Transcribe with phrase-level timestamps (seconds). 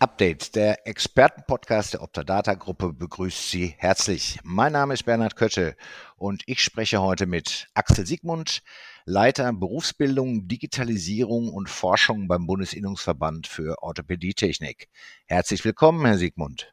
[0.00, 4.38] Update, der Expertenpodcast der Optadata Gruppe begrüßt Sie herzlich.
[4.44, 5.76] Mein Name ist Bernhard Kötte
[6.16, 8.62] und ich spreche heute mit Axel Siegmund,
[9.06, 14.88] Leiter Berufsbildung, Digitalisierung und Forschung beim Bundesinnungsverband für Orthopädietechnik.
[15.26, 16.72] Herzlich willkommen, Herr Siegmund.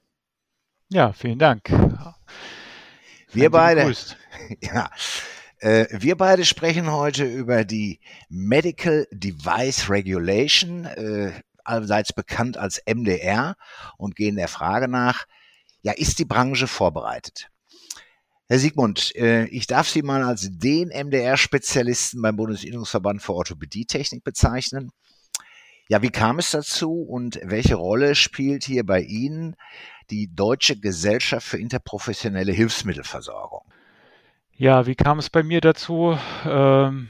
[0.89, 1.71] Ja, vielen Dank.
[3.31, 3.91] Wir beide,
[4.61, 4.91] ja,
[5.59, 7.99] äh, wir beide sprechen heute über die
[8.29, 10.85] Medical Device Regulation.
[11.65, 13.55] Allseits bekannt als MDR
[13.97, 15.25] und gehen der Frage nach,
[15.81, 17.49] ja, ist die Branche vorbereitet?
[18.47, 24.91] Herr Siegmund, äh, ich darf Sie mal als den MDR-Spezialisten beim Bundesinnungsverband für Orthopädietechnik bezeichnen.
[25.87, 29.55] Ja, wie kam es dazu und welche Rolle spielt hier bei Ihnen
[30.09, 33.61] die Deutsche Gesellschaft für interprofessionelle Hilfsmittelversorgung?
[34.57, 36.17] Ja, wie kam es bei mir dazu?
[36.45, 37.09] Ähm,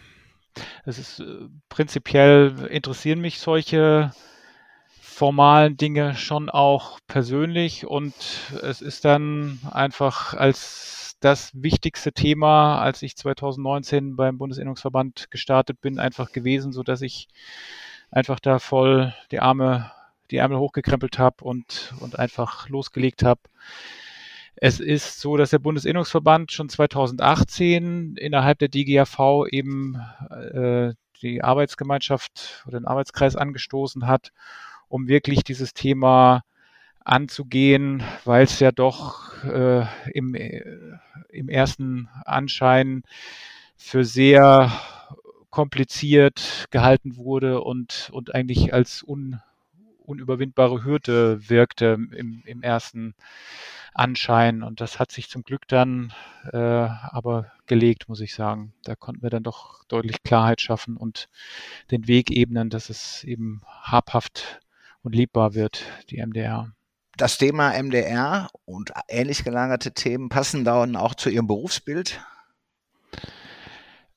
[0.85, 4.11] es ist äh, prinzipiell interessieren mich solche
[5.15, 8.13] formalen Dinge schon auch persönlich und
[8.61, 15.99] es ist dann einfach als das wichtigste Thema, als ich 2019 beim Bundesinnungsverband gestartet bin,
[15.99, 17.29] einfach gewesen, so dass ich
[18.11, 19.89] einfach da voll die Arme,
[20.31, 23.39] die Ärmel hochgekrempelt habe und, und einfach losgelegt habe.
[24.57, 29.95] Es ist so, dass der Bundesinnungsverband schon 2018 innerhalb der DGAV eben
[30.29, 34.33] äh, die Arbeitsgemeinschaft oder den Arbeitskreis angestoßen hat
[34.87, 36.43] um wirklich dieses Thema
[37.03, 40.63] anzugehen, weil es ja doch äh, im, äh,
[41.29, 43.03] im ersten Anschein
[43.77, 44.71] für sehr
[45.49, 49.39] kompliziert gehalten wurde und, und eigentlich als un,
[49.99, 53.15] unüberwindbare Hürde wirkte im, im ersten
[53.93, 54.63] Anschein.
[54.63, 56.11] Und das hat sich zum Glück dann
[56.51, 58.73] äh, aber gelegt, muss ich sagen.
[58.83, 61.29] Da konnten wir dann doch deutlich Klarheit schaffen und
[61.91, 64.59] den Weg ebnen, dass es eben habhaft
[65.05, 66.71] und liebbar wird, die MDR.
[67.15, 72.19] Das Thema MDR und ähnlich gelagerte Themen passen dann auch zu Ihrem Berufsbild?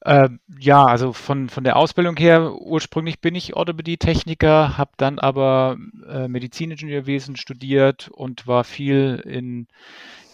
[0.00, 5.76] Äh, ja, also von, von der Ausbildung her, ursprünglich bin ich Orthopädie-Techniker, habe dann aber
[6.08, 9.68] äh, Mediziningenieurwesen studiert und war viel in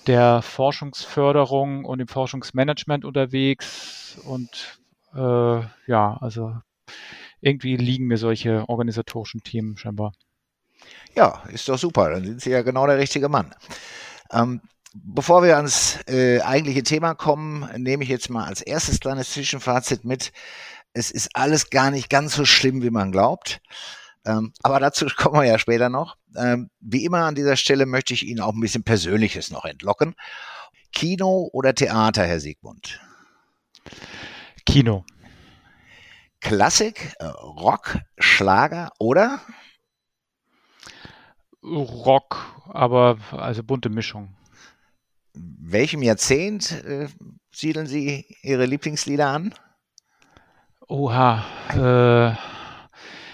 [0.07, 4.79] der Forschungsförderung und im Forschungsmanagement unterwegs und
[5.15, 6.57] äh, ja, also
[7.41, 10.13] irgendwie liegen mir solche organisatorischen Themen scheinbar.
[11.15, 12.11] Ja, ist doch super.
[12.11, 13.55] Dann sind Sie ja genau der richtige Mann.
[14.33, 14.61] Ähm,
[14.95, 20.05] bevor wir ans äh, eigentliche Thema kommen, nehme ich jetzt mal als erstes kleines Zwischenfazit
[20.05, 20.33] mit.
[20.93, 23.61] Es ist alles gar nicht ganz so schlimm, wie man glaubt.
[24.25, 26.17] Ähm, aber dazu kommen wir ja später noch.
[26.37, 30.15] Ähm, wie immer an dieser Stelle möchte ich Ihnen auch ein bisschen Persönliches noch entlocken.
[30.93, 33.01] Kino oder Theater, Herr Siegmund?
[34.65, 35.05] Kino.
[36.41, 39.41] Klassik, äh, Rock, Schlager oder?
[41.65, 44.37] Rock, aber also bunte Mischung.
[45.33, 47.09] Welchem Jahrzehnt äh,
[47.53, 49.55] siedeln Sie Ihre Lieblingslieder an?
[50.87, 52.37] Oha, äh,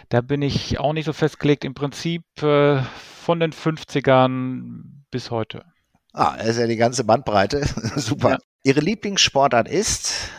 [0.08, 1.64] da bin ich auch nicht so festgelegt.
[1.64, 5.64] Im Prinzip äh, von den 50ern bis heute.
[6.12, 7.64] Ah, das ist ja die ganze Bandbreite.
[7.96, 8.30] Super.
[8.30, 8.38] Ja.
[8.62, 10.30] Ihre Lieblingssportart ist?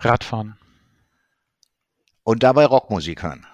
[0.00, 0.56] Radfahren.
[2.22, 3.46] Und dabei Rockmusik hören?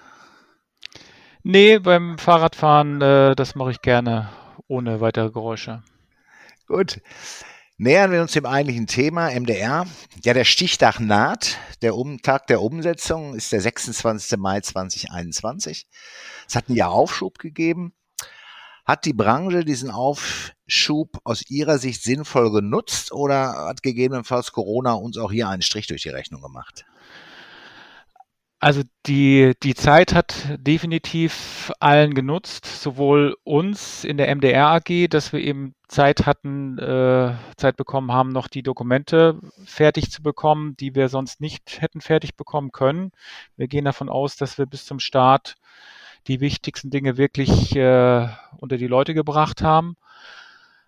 [1.47, 4.31] Nee, beim Fahrradfahren, äh, das mache ich gerne
[4.67, 5.83] ohne weitere Geräusche.
[6.67, 7.03] Gut.
[7.77, 9.87] Nähern wir uns dem eigentlichen Thema MDR.
[10.23, 11.59] Ja, der Stichtag naht.
[11.83, 14.39] Der um Tag der Umsetzung ist der 26.
[14.39, 15.87] Mai 2021.
[16.49, 17.93] Es hat einen Jahr Aufschub gegeben.
[18.87, 25.19] Hat die Branche diesen Aufschub aus Ihrer Sicht sinnvoll genutzt oder hat gegebenenfalls Corona uns
[25.19, 26.87] auch hier einen Strich durch die Rechnung gemacht?
[28.65, 35.35] Also die, die Zeit hat definitiv allen genutzt, sowohl uns in der MDR AG, dass
[35.35, 40.95] wir eben Zeit hatten, äh, Zeit bekommen haben, noch die Dokumente fertig zu bekommen, die
[40.95, 43.13] wir sonst nicht hätten fertig bekommen können.
[43.59, 45.57] Wir gehen davon aus, dass wir bis zum Start
[46.27, 49.95] die wichtigsten Dinge wirklich äh, unter die Leute gebracht haben.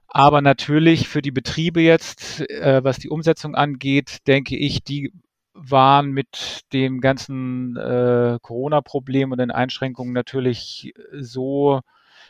[0.09, 5.13] Aber natürlich für die Betriebe jetzt, äh, was die Umsetzung angeht, denke ich, die
[5.57, 11.81] waren mit dem ganzen äh, Corona-Problem und den Einschränkungen natürlich so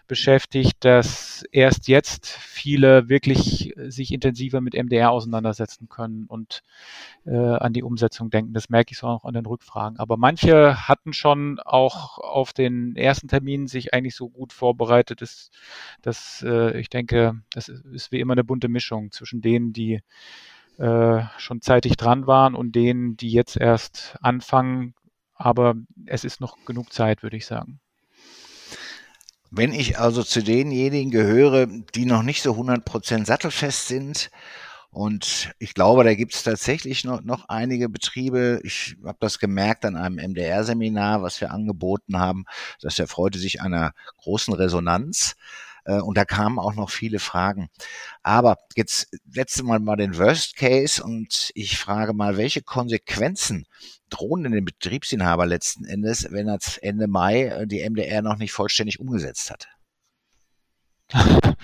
[0.06, 6.62] beschäftigt, dass erst jetzt viele wirklich sich intensiver mit MDR auseinandersetzen können und
[7.25, 8.52] äh, an die Umsetzung denken.
[8.52, 9.99] Das merke ich so auch an den Rückfragen.
[9.99, 15.50] Aber manche hatten schon auch auf den ersten Termin sich eigentlich so gut vorbereitet, dass,
[16.02, 20.00] dass äh, ich denke, das ist wie immer eine bunte Mischung zwischen denen, die
[20.78, 24.94] äh, schon zeitig dran waren und denen, die jetzt erst anfangen.
[25.34, 25.75] Aber
[26.06, 27.81] es ist noch genug Zeit, würde ich sagen.
[29.50, 34.31] Wenn ich also zu denjenigen gehöre, die noch nicht so 100% sattelfest sind,
[34.96, 38.61] und ich glaube, da gibt es tatsächlich noch, noch einige Betriebe.
[38.64, 42.46] Ich habe das gemerkt an einem MDR-Seminar, was wir angeboten haben.
[42.81, 45.37] Das erfreute sich einer großen Resonanz.
[45.87, 47.69] Äh, und da kamen auch noch viele Fragen.
[48.23, 53.67] Aber jetzt setzen wir mal den Worst Case und ich frage mal, welche Konsequenzen
[54.11, 58.53] drohen denn den Betriebsinhaber letzten Endes, wenn er Ende Mai äh, die MDR noch nicht
[58.53, 59.69] vollständig umgesetzt hat?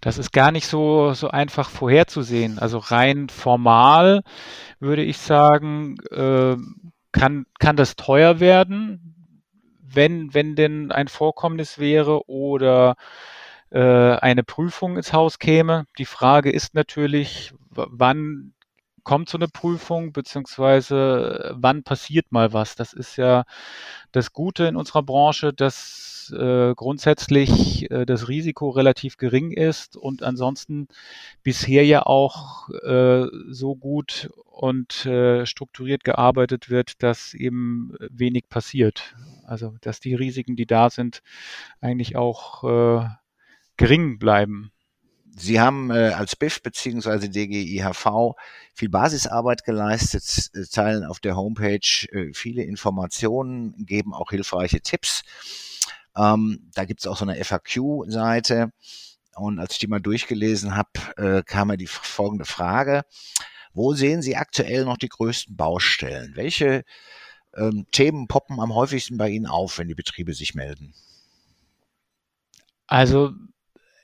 [0.00, 2.60] Das ist gar nicht so, so einfach vorherzusehen.
[2.60, 4.22] Also rein formal
[4.78, 6.56] würde ich sagen, äh,
[7.10, 9.34] kann, kann das teuer werden,
[9.82, 12.94] wenn, wenn denn ein Vorkommnis wäre oder
[13.70, 15.84] äh, eine Prüfung ins Haus käme.
[15.98, 18.54] Die Frage ist natürlich, wann
[19.08, 22.74] kommt so eine Prüfung, beziehungsweise wann passiert mal was.
[22.74, 23.44] Das ist ja
[24.12, 30.22] das Gute in unserer Branche, dass äh, grundsätzlich äh, das Risiko relativ gering ist und
[30.22, 30.88] ansonsten
[31.42, 39.14] bisher ja auch äh, so gut und äh, strukturiert gearbeitet wird, dass eben wenig passiert.
[39.44, 41.22] Also dass die Risiken, die da sind,
[41.80, 43.08] eigentlich auch äh,
[43.78, 44.70] gering bleiben.
[45.34, 47.28] Sie haben äh, als BIF bzw.
[47.28, 48.34] DGIHV
[48.74, 55.22] viel Basisarbeit geleistet, äh, teilen auf der Homepage äh, viele Informationen, geben auch hilfreiche Tipps.
[56.16, 58.72] Ähm, da gibt es auch so eine FAQ-Seite.
[59.36, 63.04] Und als ich die mal durchgelesen habe, äh, kam mir die folgende Frage.
[63.72, 66.32] Wo sehen Sie aktuell noch die größten Baustellen?
[66.34, 66.82] Welche
[67.54, 70.94] ähm, Themen poppen am häufigsten bei Ihnen auf, wenn die Betriebe sich melden?
[72.88, 73.32] Also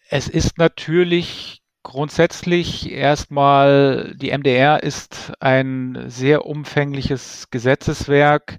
[0.09, 8.59] es ist natürlich grundsätzlich erstmal, die MDR ist ein sehr umfängliches Gesetzeswerk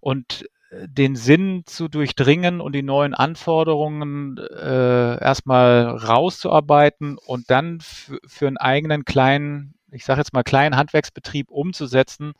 [0.00, 8.46] und den Sinn zu durchdringen und die neuen Anforderungen äh, erstmal rauszuarbeiten und dann für
[8.46, 12.32] einen eigenen kleinen, ich sage jetzt mal kleinen Handwerksbetrieb umzusetzen,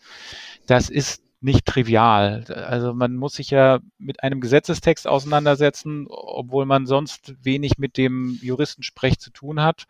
[0.67, 2.45] das ist nicht trivial.
[2.49, 8.39] Also man muss sich ja mit einem Gesetzestext auseinandersetzen, obwohl man sonst wenig mit dem
[8.43, 9.85] Juristensprech zu tun hat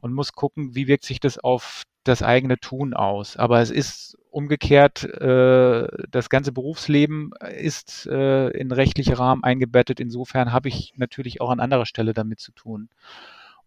[0.00, 3.36] und muss gucken, wie wirkt sich das auf das eigene Tun aus.
[3.36, 10.00] Aber es ist umgekehrt, äh, das ganze Berufsleben ist äh, in rechtliche Rahmen eingebettet.
[10.00, 12.88] Insofern habe ich natürlich auch an anderer Stelle damit zu tun.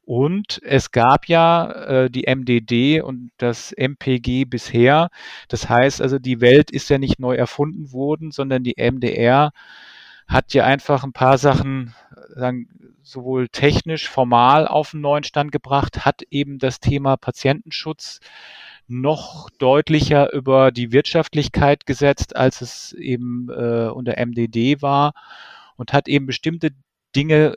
[0.06, 5.10] Und es gab ja äh, die MDD und das MPG bisher.
[5.48, 9.52] Das heißt also, die Welt ist ja nicht neu erfunden worden, sondern die MDR
[10.28, 11.94] hat ja einfach ein paar Sachen
[12.36, 12.68] sagen,
[13.02, 18.20] sowohl technisch, formal auf den neuen Stand gebracht, hat eben das Thema Patientenschutz
[18.88, 25.14] noch deutlicher über die Wirtschaftlichkeit gesetzt, als es eben äh, unter MDD war
[25.78, 26.72] und hat eben bestimmte
[27.16, 27.56] Dinge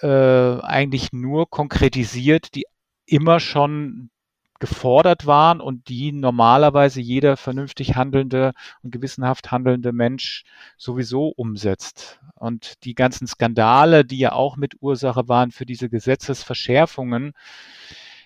[0.00, 2.66] äh, eigentlich nur konkretisiert, die
[3.06, 4.10] immer schon
[4.58, 10.44] gefordert waren und die normalerweise jeder vernünftig handelnde und gewissenhaft handelnde Mensch
[10.78, 12.20] sowieso umsetzt.
[12.34, 17.32] Und die ganzen Skandale, die ja auch mit Ursache waren für diese Gesetzesverschärfungen,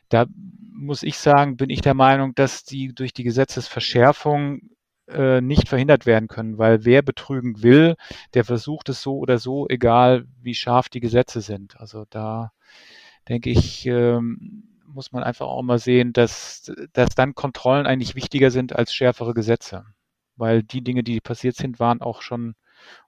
[0.09, 0.27] da
[0.73, 4.61] muss ich sagen, bin ich der Meinung, dass die durch die Gesetzesverschärfung
[5.13, 7.97] äh, nicht verhindert werden können, weil wer betrügen will,
[8.35, 11.79] der versucht es so oder so, egal wie scharf die Gesetze sind.
[11.81, 12.53] Also da
[13.29, 18.51] denke ich, ähm, muss man einfach auch mal sehen, dass, dass dann Kontrollen eigentlich wichtiger
[18.51, 19.85] sind als schärfere Gesetze.
[20.37, 22.55] Weil die Dinge, die passiert sind, waren auch schon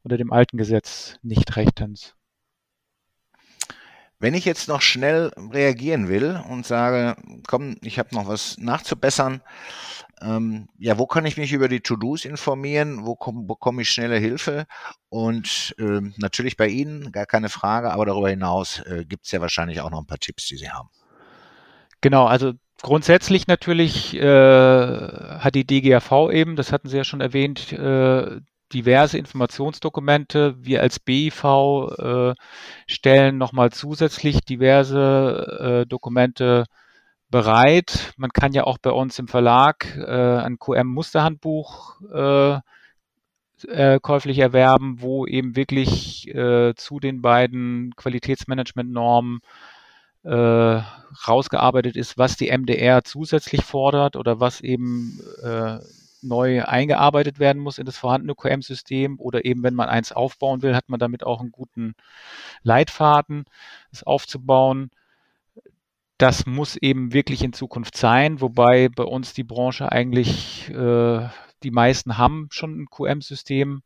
[0.03, 2.15] unter dem alten Gesetz nicht rechtens.
[4.19, 7.17] Wenn ich jetzt noch schnell reagieren will und sage,
[7.49, 9.41] komm, ich habe noch was nachzubessern,
[10.23, 13.05] ähm, ja, wo kann ich mich über die To-Dos informieren?
[13.05, 14.67] Wo komm, bekomme ich schnelle Hilfe?
[15.09, 19.41] Und ähm, natürlich bei Ihnen, gar keine Frage, aber darüber hinaus äh, gibt es ja
[19.41, 20.89] wahrscheinlich auch noch ein paar Tipps, die Sie haben.
[22.01, 22.53] Genau, also
[22.83, 28.41] grundsätzlich natürlich äh, hat die DGAV eben, das hatten Sie ja schon erwähnt, äh,
[28.73, 30.57] diverse Informationsdokumente.
[30.59, 31.45] Wir als BIV
[31.99, 32.35] äh,
[32.87, 36.65] stellen nochmal zusätzlich diverse äh, Dokumente
[37.33, 38.13] bereit.
[38.17, 42.61] Man kann ja auch bei uns im Verlag äh, ein QM-Musterhandbuch äh,
[43.69, 49.41] äh, käuflich erwerben, wo eben wirklich äh, zu den beiden Qualitätsmanagement-Normen
[50.25, 50.81] äh,
[51.27, 55.79] rausgearbeitet ist, was die MDR zusätzlich fordert oder was eben äh,
[56.23, 60.77] neu eingearbeitet werden muss in das vorhandene QM-System oder eben wenn man eins aufbauen will,
[60.77, 61.95] hat man damit auch einen guten
[62.63, 63.47] Leitfaden,
[63.91, 64.91] es aufzubauen.
[66.19, 71.29] Das muss eben wirklich in Zukunft sein, wobei bei uns die Branche eigentlich, äh,
[71.63, 73.83] die meisten haben schon ein QM-System.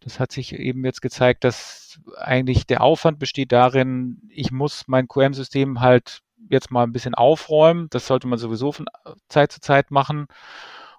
[0.00, 5.08] Das hat sich eben jetzt gezeigt, dass eigentlich der Aufwand besteht darin, ich muss mein
[5.08, 7.88] QM-System halt jetzt mal ein bisschen aufräumen.
[7.90, 8.86] Das sollte man sowieso von
[9.28, 10.26] Zeit zu Zeit machen.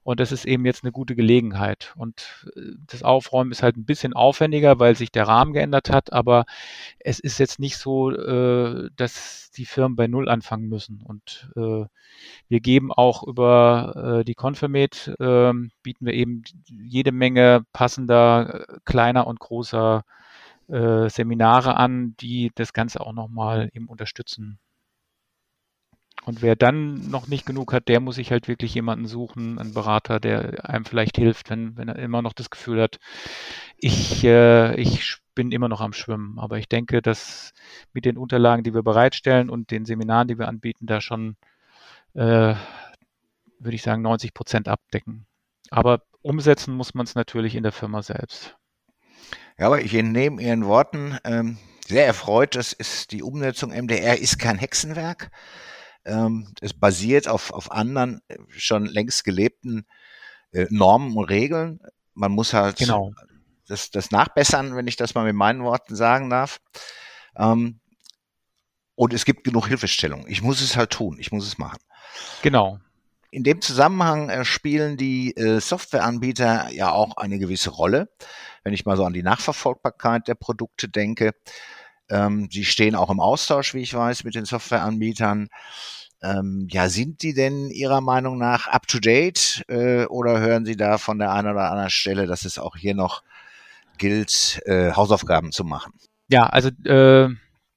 [0.04, 1.94] Und das ist eben jetzt eine gute Gelegenheit.
[1.96, 6.12] Und äh, das Aufräumen ist halt ein bisschen aufwendiger, weil sich der Rahmen geändert hat.
[6.12, 6.46] Aber
[7.00, 11.02] es ist jetzt nicht so, äh, dass die Firmen bei Null anfangen müssen.
[11.04, 11.86] Und äh,
[12.48, 19.40] wir geben auch über die Confirmate, ähm, bieten wir eben jede Menge passender, kleiner und
[19.40, 20.04] großer
[20.68, 24.58] Seminare an, die das Ganze auch nochmal eben unterstützen.
[26.26, 29.74] Und wer dann noch nicht genug hat, der muss sich halt wirklich jemanden suchen, einen
[29.74, 33.00] Berater, der einem vielleicht hilft, wenn, wenn er immer noch das Gefühl hat,
[33.78, 36.38] ich, äh, ich bin immer noch am Schwimmen.
[36.38, 37.54] Aber ich denke, dass
[37.94, 41.38] mit den Unterlagen, die wir bereitstellen und den Seminaren, die wir anbieten, da schon,
[42.14, 42.54] äh,
[43.60, 45.26] würde ich sagen, 90 Prozent abdecken.
[45.72, 48.56] Aber umsetzen muss man es natürlich in der Firma selbst.
[49.58, 54.38] Ja, aber ich entnehme Ihren Worten ähm, sehr erfreut, das ist die Umsetzung MDR ist
[54.38, 55.32] kein Hexenwerk.
[56.06, 59.86] Ähm, es basiert auf, auf anderen äh, schon längst gelebten
[60.52, 61.80] äh, Normen und Regeln.
[62.14, 63.14] Man muss halt genau.
[63.68, 66.60] das, das nachbessern, wenn ich das mal mit meinen Worten sagen darf.
[67.38, 67.80] Ähm,
[68.96, 70.28] und es gibt genug Hilfestellung.
[70.28, 71.18] Ich muss es halt tun.
[71.20, 71.80] Ich muss es machen.
[72.42, 72.80] Genau.
[73.32, 78.10] In dem Zusammenhang äh, spielen die äh, Softwareanbieter ja auch eine gewisse Rolle.
[78.64, 81.32] Wenn ich mal so an die Nachverfolgbarkeit der Produkte denke,
[82.10, 85.50] ähm, sie stehen auch im Austausch, wie ich weiß, mit den Softwareanbietern.
[86.24, 90.76] Ähm, ja, sind die denn Ihrer Meinung nach up to date äh, oder hören Sie
[90.76, 93.24] da von der einen oder anderen Stelle, dass es auch hier noch
[93.98, 95.94] gilt, äh, Hausaufgaben zu machen?
[96.28, 97.30] Ja, also äh,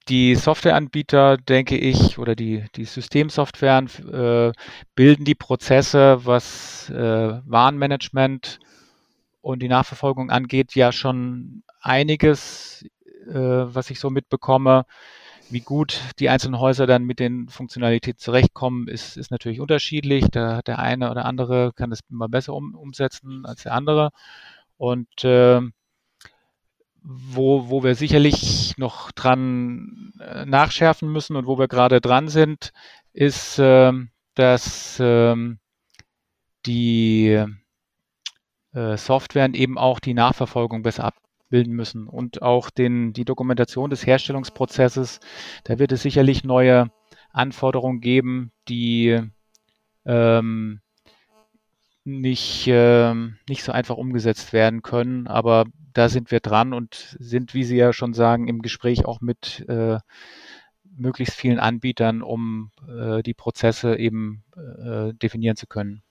[0.09, 4.53] die Softwareanbieter, denke ich, oder die, die Systemsoftwaren äh,
[4.95, 8.59] bilden die Prozesse, was äh, Warenmanagement
[9.41, 12.85] und die Nachverfolgung angeht, ja schon einiges
[13.27, 14.87] was ich so mitbekomme.
[15.51, 20.27] Wie gut die einzelnen Häuser dann mit den Funktionalitäten zurechtkommen, ist, ist natürlich unterschiedlich.
[20.31, 24.11] Da der eine oder andere kann das immer besser um, umsetzen als der andere.
[24.77, 25.61] Und äh,
[27.05, 32.73] wo, wo wir sicherlich noch dran äh, nachschärfen müssen und wo wir gerade dran sind,
[33.13, 33.93] ist, äh,
[34.35, 35.37] dass äh,
[36.67, 37.45] die
[38.73, 41.15] äh, Softwaren eben auch die Nachverfolgung besser ab,
[41.55, 45.21] bilden müssen und auch den, die Dokumentation des Herstellungsprozesses.
[45.63, 46.91] Da wird es sicherlich neue
[47.31, 49.21] Anforderungen geben, die
[50.05, 50.81] ähm,
[52.03, 55.29] nicht, äh, nicht so einfach umgesetzt werden können.
[55.29, 59.21] Aber da sind wir dran und sind, wie Sie ja schon sagen, im Gespräch auch
[59.21, 59.99] mit äh,
[60.97, 66.03] möglichst vielen Anbietern, um äh, die Prozesse eben äh, definieren zu können.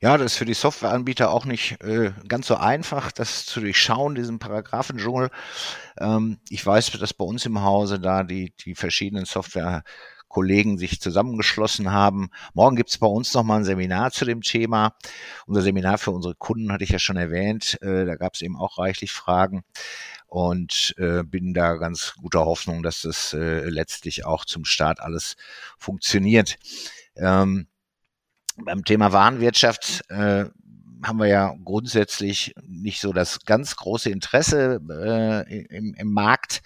[0.00, 4.14] Ja, das ist für die Softwareanbieter auch nicht äh, ganz so einfach, das zu durchschauen,
[4.14, 5.30] diesen Paragraphendschungel.
[5.98, 11.92] Ähm, ich weiß, dass bei uns im Hause da die, die verschiedenen Softwarekollegen sich zusammengeschlossen
[11.92, 12.30] haben.
[12.54, 14.94] Morgen gibt's bei uns nochmal ein Seminar zu dem Thema.
[15.46, 17.78] Unser Seminar für unsere Kunden hatte ich ja schon erwähnt.
[17.82, 19.62] Äh, da gab's eben auch reichlich Fragen
[20.28, 25.36] und äh, bin da ganz guter Hoffnung, dass das äh, letztlich auch zum Start alles
[25.78, 26.56] funktioniert.
[27.16, 27.66] Ähm,
[28.56, 30.46] beim Thema Warenwirtschaft äh,
[31.02, 36.62] haben wir ja grundsätzlich nicht so das ganz große Interesse äh, im, im Markt.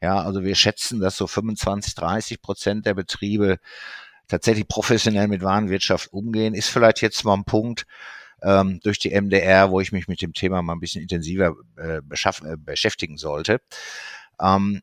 [0.00, 3.58] Ja, also wir schätzen, dass so 25, 30 Prozent der Betriebe
[4.28, 6.54] tatsächlich professionell mit Warenwirtschaft umgehen.
[6.54, 7.86] Ist vielleicht jetzt mal ein Punkt
[8.42, 11.98] ähm, durch die MDR, wo ich mich mit dem Thema mal ein bisschen intensiver äh,
[11.98, 13.60] äh, beschäftigen sollte.
[14.40, 14.82] Ähm,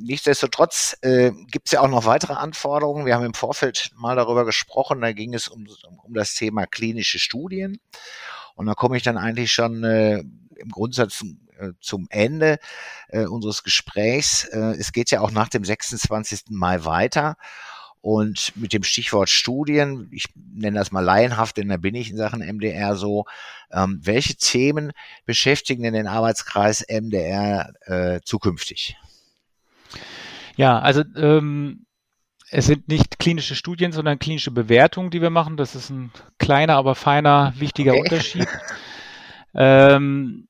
[0.00, 3.06] nichtsdestotrotz äh, gibt es ja auch noch weitere Anforderungen.
[3.06, 5.66] Wir haben im Vorfeld mal darüber gesprochen, da ging es um,
[6.02, 7.80] um das Thema klinische Studien.
[8.54, 11.22] Und da komme ich dann eigentlich schon äh, im Grundsatz
[11.58, 12.58] äh, zum Ende
[13.08, 14.44] äh, unseres Gesprächs.
[14.44, 16.44] Äh, es geht ja auch nach dem 26.
[16.50, 17.36] Mai weiter.
[18.02, 22.16] Und mit dem Stichwort Studien, ich nenne das mal laienhaft, denn da bin ich in
[22.16, 23.26] Sachen MDR so,
[23.70, 24.92] ähm, welche Themen
[25.26, 28.96] beschäftigen denn den Arbeitskreis MDR äh, zukünftig?
[30.60, 31.86] Ja, also ähm,
[32.50, 35.56] es sind nicht klinische Studien, sondern klinische Bewertungen, die wir machen.
[35.56, 38.00] Das ist ein kleiner, aber feiner, wichtiger okay.
[38.02, 38.46] Unterschied.
[39.54, 40.48] ähm,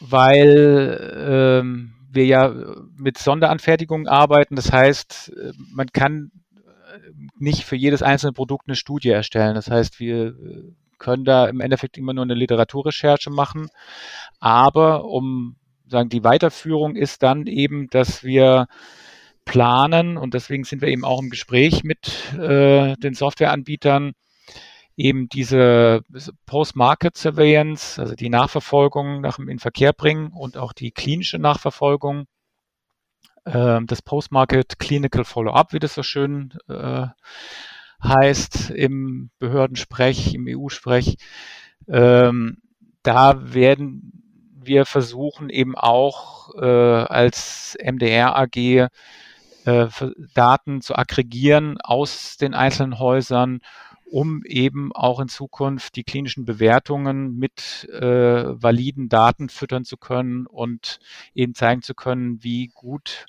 [0.00, 2.52] weil ähm, wir ja
[2.96, 4.56] mit Sonderanfertigungen arbeiten.
[4.56, 5.32] Das heißt,
[5.72, 6.32] man kann
[7.38, 9.54] nicht für jedes einzelne Produkt eine Studie erstellen.
[9.54, 10.34] Das heißt, wir
[10.98, 13.68] können da im Endeffekt immer nur eine Literaturrecherche machen.
[14.40, 15.54] Aber um
[15.86, 18.66] sagen, die Weiterführung ist dann eben, dass wir
[19.44, 24.12] planen und deswegen sind wir eben auch im Gespräch mit äh, den Softwareanbietern,
[24.96, 26.02] eben diese
[26.46, 32.26] Post-Market Surveillance, also die Nachverfolgung nach dem Inverkehr bringen und auch die klinische Nachverfolgung,
[33.44, 37.06] äh, das Post-Market Clinical Follow-up, wie das so schön äh,
[38.02, 41.16] heißt im Behördensprech, im EU-Sprech.
[41.88, 42.58] Ähm,
[43.02, 44.20] da werden
[44.66, 48.88] wir versuchen eben auch äh, als MDR AG
[49.64, 49.88] äh,
[50.34, 53.60] Daten zu aggregieren aus den einzelnen Häusern,
[54.04, 60.46] um eben auch in Zukunft die klinischen Bewertungen mit äh, validen Daten füttern zu können
[60.46, 60.98] und
[61.34, 63.26] eben zeigen zu können, wie gut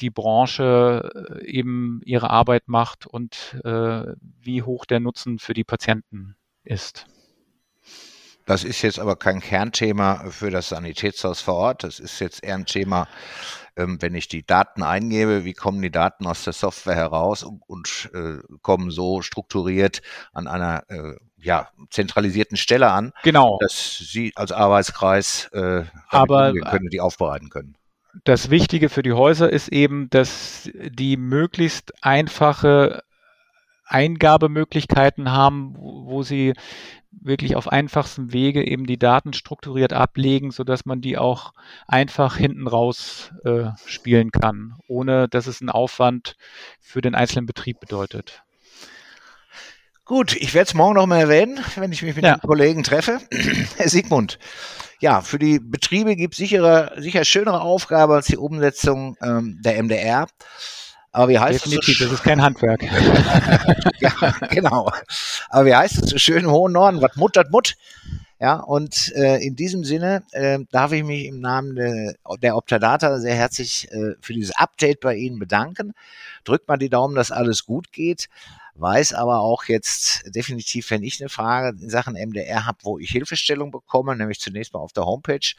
[0.00, 5.64] die Branche äh, eben ihre Arbeit macht und äh, wie hoch der Nutzen für die
[5.64, 7.06] Patienten ist.
[8.46, 11.84] Das ist jetzt aber kein Kernthema für das Sanitätshaus vor Ort.
[11.84, 13.08] Das ist jetzt eher ein Thema,
[13.76, 17.62] ähm, wenn ich die Daten eingebe, wie kommen die Daten aus der Software heraus und,
[17.66, 23.58] und äh, kommen so strukturiert an einer äh, ja, zentralisierten Stelle an, genau.
[23.60, 27.76] dass Sie als Arbeitskreis äh, aber, können, die aufbereiten können.
[28.24, 33.02] Das Wichtige für die Häuser ist eben, dass die möglichst einfache
[33.86, 36.54] Eingabemöglichkeiten haben, wo sie
[37.10, 41.52] wirklich auf einfachstem Wege eben die Daten strukturiert ablegen, so dass man die auch
[41.86, 46.36] einfach hinten raus äh, spielen kann, ohne dass es einen Aufwand
[46.80, 48.42] für den einzelnen Betrieb bedeutet.
[50.04, 52.36] Gut, ich werde es morgen noch mal erwähnen, wenn ich mich mit ja.
[52.36, 53.20] den Kollegen treffe.
[53.76, 54.38] Herr Sigmund,
[55.00, 59.82] ja, für die Betriebe gibt es sicher, sicher schönere Aufgabe als die Umsetzung ähm, der
[59.82, 60.26] MDR.
[61.14, 62.06] Aber wie heißt Definitiv, es?
[62.08, 62.82] das ist kein Handwerk.
[64.00, 64.10] ja,
[64.50, 64.90] genau.
[65.48, 67.00] Aber wie heißt es so schön im hohen Norden?
[67.00, 67.76] Was muttert Mut?
[68.40, 73.20] Ja, und äh, in diesem Sinne äh, darf ich mich im Namen de, der Optadata
[73.20, 75.92] sehr herzlich äh, für dieses Update bei Ihnen bedanken.
[76.42, 78.28] Drückt mal die Daumen, dass alles gut geht.
[78.74, 83.10] Weiß aber auch jetzt definitiv, wenn ich eine Frage in Sachen MDR habe, wo ich
[83.10, 85.54] Hilfestellung bekomme, nämlich zunächst mal auf der Homepage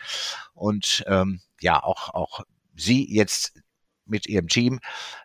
[0.53, 2.41] und ähm, ja auch auch
[2.75, 3.53] Sie jetzt
[4.05, 4.79] mit ihrem Team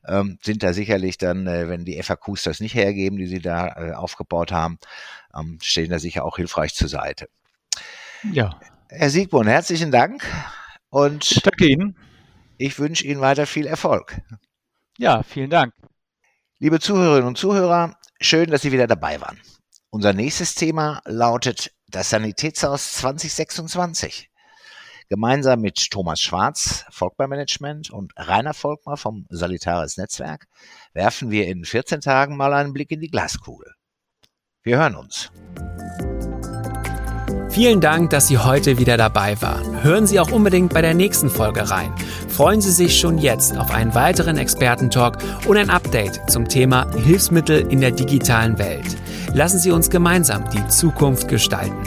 [0.06, 3.68] ähm, sind da sicherlich dann, äh, wenn die FAQs das nicht hergeben, die sie da
[3.68, 4.78] äh, aufgebaut haben,
[5.38, 7.28] ähm, stehen da sicher auch hilfreich zur Seite.
[8.32, 8.58] Ja.
[8.88, 10.26] Herr Siegborn, herzlichen Dank
[10.88, 11.96] und ich danke Ihnen.
[12.58, 14.20] Ich wünsche Ihnen weiter viel Erfolg.
[14.98, 15.72] Ja, vielen Dank.
[16.58, 19.40] Liebe Zuhörerinnen und Zuhörer, schön, dass Sie wieder dabei waren.
[19.90, 24.29] Unser nächstes Thema lautet das Sanitätshaus 2026.
[25.10, 30.46] Gemeinsam mit Thomas Schwarz, Volkmar Management und Rainer Volkmar vom Solitaris Netzwerk
[30.94, 33.72] werfen wir in 14 Tagen mal einen Blick in die Glaskugel.
[34.62, 35.32] Wir hören uns.
[37.50, 39.82] Vielen Dank, dass Sie heute wieder dabei waren.
[39.82, 41.92] Hören Sie auch unbedingt bei der nächsten Folge rein.
[42.28, 45.18] Freuen Sie sich schon jetzt auf einen weiteren Expertentalk
[45.48, 48.96] und ein Update zum Thema Hilfsmittel in der digitalen Welt.
[49.34, 51.82] Lassen Sie uns gemeinsam die Zukunft gestalten.